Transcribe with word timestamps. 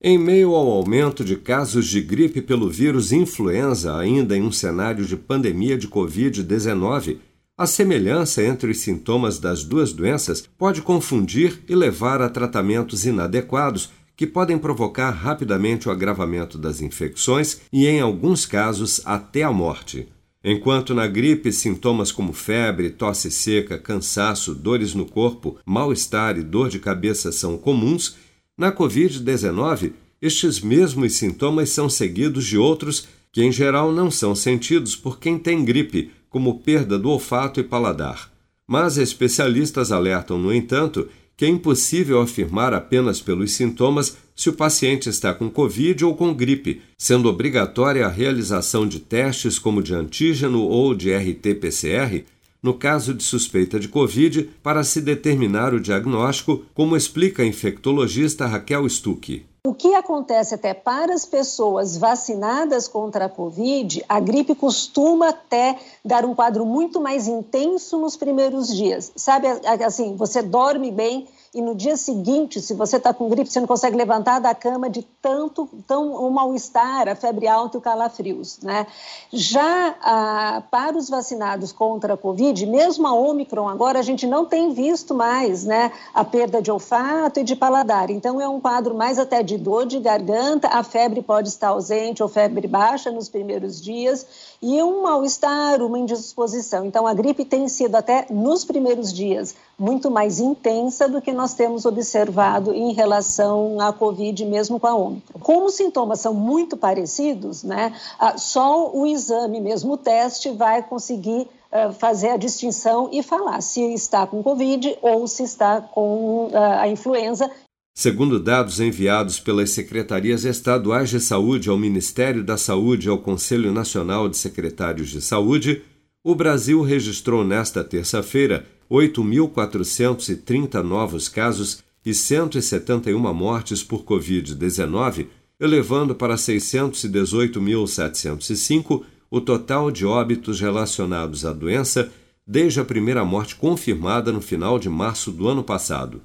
Em 0.00 0.16
meio 0.16 0.54
ao 0.54 0.70
aumento 0.70 1.24
de 1.24 1.34
casos 1.34 1.88
de 1.88 2.00
gripe 2.00 2.40
pelo 2.40 2.70
vírus 2.70 3.10
influenza, 3.10 3.96
ainda 3.96 4.36
em 4.36 4.42
um 4.42 4.52
cenário 4.52 5.04
de 5.04 5.16
pandemia 5.16 5.76
de 5.76 5.88
Covid-19, 5.88 7.16
a 7.56 7.66
semelhança 7.66 8.40
entre 8.44 8.70
os 8.70 8.78
sintomas 8.78 9.40
das 9.40 9.64
duas 9.64 9.92
doenças 9.92 10.48
pode 10.56 10.82
confundir 10.82 11.64
e 11.68 11.74
levar 11.74 12.22
a 12.22 12.28
tratamentos 12.28 13.04
inadequados 13.04 13.90
que 14.16 14.24
podem 14.24 14.56
provocar 14.56 15.10
rapidamente 15.10 15.88
o 15.88 15.90
agravamento 15.90 16.56
das 16.56 16.80
infecções 16.80 17.62
e, 17.72 17.84
em 17.84 18.00
alguns 18.00 18.46
casos, 18.46 19.00
até 19.04 19.42
a 19.42 19.50
morte. 19.52 20.06
Enquanto 20.44 20.94
na 20.94 21.08
gripe 21.08 21.50
sintomas 21.50 22.12
como 22.12 22.32
febre, 22.32 22.90
tosse 22.90 23.32
seca, 23.32 23.76
cansaço, 23.76 24.54
dores 24.54 24.94
no 24.94 25.04
corpo, 25.04 25.58
mal-estar 25.66 26.38
e 26.38 26.44
dor 26.44 26.68
de 26.68 26.78
cabeça 26.78 27.32
são 27.32 27.58
comuns, 27.58 28.16
na 28.58 28.72
Covid-19, 28.72 29.92
estes 30.20 30.60
mesmos 30.60 31.14
sintomas 31.14 31.70
são 31.70 31.88
seguidos 31.88 32.44
de 32.44 32.58
outros 32.58 33.06
que, 33.32 33.40
em 33.40 33.52
geral, 33.52 33.92
não 33.92 34.10
são 34.10 34.34
sentidos 34.34 34.96
por 34.96 35.20
quem 35.20 35.38
tem 35.38 35.64
gripe, 35.64 36.10
como 36.28 36.58
perda 36.58 36.98
do 36.98 37.08
olfato 37.08 37.60
e 37.60 37.62
paladar. 37.62 38.32
Mas 38.66 38.98
especialistas 38.98 39.92
alertam, 39.92 40.38
no 40.38 40.52
entanto, 40.52 41.08
que 41.36 41.44
é 41.44 41.48
impossível 41.48 42.20
afirmar 42.20 42.74
apenas 42.74 43.20
pelos 43.20 43.52
sintomas 43.52 44.16
se 44.34 44.48
o 44.50 44.52
paciente 44.52 45.08
está 45.08 45.32
com 45.32 45.48
Covid 45.48 46.04
ou 46.04 46.16
com 46.16 46.34
gripe, 46.34 46.82
sendo 46.98 47.28
obrigatória 47.28 48.04
a 48.04 48.10
realização 48.10 48.88
de 48.88 48.98
testes 48.98 49.56
como 49.56 49.80
de 49.80 49.94
antígeno 49.94 50.62
ou 50.62 50.94
de 50.96 51.10
RT-PCR 51.12 52.24
no 52.62 52.74
caso 52.74 53.14
de 53.14 53.22
suspeita 53.22 53.78
de 53.78 53.88
Covid 53.88 54.50
para 54.62 54.84
se 54.84 55.00
determinar 55.00 55.74
o 55.74 55.80
diagnóstico, 55.80 56.64
como 56.74 56.96
explica 56.96 57.42
a 57.42 57.46
infectologista 57.46 58.46
Raquel 58.46 58.88
Stuck. 58.88 59.46
O 59.66 59.74
que 59.74 59.94
acontece 59.94 60.54
até 60.54 60.72
para 60.72 61.12
as 61.12 61.26
pessoas 61.26 61.98
vacinadas 61.98 62.88
contra 62.88 63.26
a 63.26 63.28
Covid, 63.28 64.02
a 64.08 64.18
gripe 64.18 64.54
costuma 64.54 65.28
até 65.28 65.78
dar 66.04 66.24
um 66.24 66.34
quadro 66.34 66.64
muito 66.64 67.00
mais 67.00 67.28
intenso 67.28 67.98
nos 67.98 68.16
primeiros 68.16 68.74
dias. 68.74 69.12
Sabe, 69.14 69.46
assim, 69.84 70.16
você 70.16 70.40
dorme 70.40 70.90
bem, 70.90 71.26
e 71.54 71.62
no 71.62 71.74
dia 71.74 71.96
seguinte, 71.96 72.60
se 72.60 72.74
você 72.74 72.96
está 72.96 73.14
com 73.14 73.28
gripe, 73.28 73.50
você 73.50 73.58
não 73.58 73.66
consegue 73.66 73.96
levantar 73.96 74.38
da 74.38 74.54
cama 74.54 74.90
de 74.90 75.02
tanto 75.22 75.68
tão 75.86 76.12
o 76.12 76.30
mal-estar, 76.30 77.08
a 77.08 77.14
febre 77.14 77.48
alta 77.48 77.76
e 77.76 77.78
o 77.78 77.80
calafrios, 77.80 78.58
né? 78.60 78.86
Já 79.32 79.94
ah, 80.02 80.62
para 80.70 80.96
os 80.96 81.08
vacinados 81.08 81.72
contra 81.72 82.14
a 82.14 82.16
Covid, 82.16 82.66
mesmo 82.66 83.06
a 83.06 83.14
Omicron 83.14 83.68
agora, 83.68 83.98
a 83.98 84.02
gente 84.02 84.26
não 84.26 84.44
tem 84.44 84.72
visto 84.72 85.14
mais, 85.14 85.64
né, 85.64 85.90
a 86.12 86.22
perda 86.22 86.60
de 86.60 86.70
olfato 86.70 87.40
e 87.40 87.44
de 87.44 87.56
paladar. 87.56 88.10
Então 88.10 88.40
é 88.40 88.48
um 88.48 88.60
quadro 88.60 88.94
mais 88.94 89.18
até 89.18 89.42
de 89.42 89.56
dor 89.56 89.86
de 89.86 89.98
garganta, 89.98 90.68
a 90.68 90.82
febre 90.82 91.22
pode 91.22 91.48
estar 91.48 91.68
ausente 91.68 92.22
ou 92.22 92.28
febre 92.28 92.66
baixa 92.66 93.10
nos 93.10 93.28
primeiros 93.28 93.80
dias 93.80 94.26
e 94.60 94.82
um 94.82 95.02
mal-estar, 95.02 95.80
uma 95.82 95.98
indisposição. 95.98 96.84
Então 96.84 97.06
a 97.06 97.14
gripe 97.14 97.44
tem 97.44 97.68
sido 97.68 97.94
até 97.94 98.26
nos 98.28 98.64
primeiros 98.64 99.12
dias 99.12 99.54
muito 99.78 100.10
mais 100.10 100.40
intensa 100.40 101.08
do 101.08 101.22
que 101.22 101.32
nós 101.38 101.54
temos 101.54 101.86
observado 101.86 102.74
em 102.74 102.92
relação 102.92 103.80
à 103.80 103.92
Covid, 103.92 104.44
mesmo 104.44 104.80
com 104.80 104.88
a 104.88 104.94
Ômicron. 104.96 105.38
Como 105.38 105.66
os 105.66 105.74
sintomas 105.74 106.18
são 106.18 106.34
muito 106.34 106.76
parecidos, 106.76 107.62
né, 107.62 107.92
só 108.36 108.90
o 108.92 109.06
exame, 109.06 109.60
mesmo 109.60 109.92
o 109.92 109.96
teste, 109.96 110.50
vai 110.50 110.82
conseguir 110.82 111.46
eh, 111.70 111.92
fazer 111.92 112.30
a 112.30 112.36
distinção 112.36 113.08
e 113.12 113.22
falar 113.22 113.60
se 113.60 113.80
está 113.94 114.26
com 114.26 114.42
Covid 114.42 114.98
ou 115.00 115.28
se 115.28 115.44
está 115.44 115.80
com 115.80 116.50
eh, 116.52 116.56
a 116.56 116.88
influenza. 116.88 117.48
Segundo 117.94 118.40
dados 118.40 118.80
enviados 118.80 119.38
pelas 119.38 119.70
secretarias 119.70 120.44
estaduais 120.44 121.08
de 121.08 121.20
saúde 121.20 121.70
ao 121.70 121.78
Ministério 121.78 122.42
da 122.42 122.56
Saúde 122.56 123.06
e 123.06 123.10
ao 123.10 123.18
Conselho 123.18 123.72
Nacional 123.72 124.28
de 124.28 124.36
Secretários 124.36 125.08
de 125.08 125.20
Saúde, 125.20 125.84
o 126.24 126.34
Brasil 126.34 126.82
registrou 126.82 127.44
nesta 127.44 127.84
terça-feira 127.84 128.66
8.430 128.90 130.82
novos 130.82 131.28
casos 131.28 131.84
e 132.04 132.12
171 132.14 133.34
mortes 133.34 133.82
por 133.82 134.04
Covid-19, 134.04 135.26
elevando 135.60 136.14
para 136.14 136.36
618.705 136.36 139.02
o 139.30 139.40
total 139.40 139.90
de 139.90 140.06
óbitos 140.06 140.60
relacionados 140.60 141.44
à 141.44 141.52
doença 141.52 142.10
desde 142.46 142.78
a 142.80 142.84
primeira 142.84 143.26
morte 143.26 143.56
confirmada 143.56 144.32
no 144.32 144.40
final 144.40 144.78
de 144.78 144.88
março 144.88 145.30
do 145.30 145.46
ano 145.48 145.62
passado. 145.62 146.22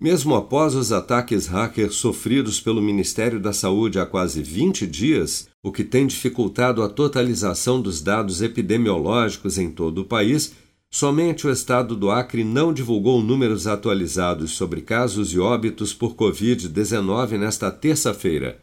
Mesmo 0.00 0.34
após 0.34 0.74
os 0.74 0.90
ataques 0.92 1.46
hackers 1.46 1.94
sofridos 1.94 2.60
pelo 2.60 2.82
Ministério 2.82 3.40
da 3.40 3.52
Saúde 3.52 3.98
há 3.98 4.04
quase 4.04 4.42
20 4.42 4.86
dias, 4.86 5.48
o 5.62 5.72
que 5.72 5.84
tem 5.84 6.06
dificultado 6.06 6.82
a 6.82 6.88
totalização 6.88 7.80
dos 7.80 8.02
dados 8.02 8.42
epidemiológicos 8.42 9.56
em 9.56 9.70
todo 9.70 10.02
o 10.02 10.04
país, 10.04 10.52
Somente 10.98 11.46
o 11.46 11.52
estado 11.52 11.94
do 11.94 12.10
Acre 12.10 12.42
não 12.42 12.72
divulgou 12.72 13.22
números 13.22 13.66
atualizados 13.66 14.52
sobre 14.52 14.80
casos 14.80 15.34
e 15.34 15.38
óbitos 15.38 15.92
por 15.92 16.14
Covid-19 16.14 17.36
nesta 17.36 17.70
terça-feira. 17.70 18.58